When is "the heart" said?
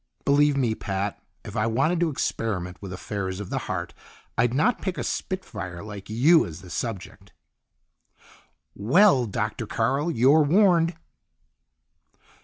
3.51-3.93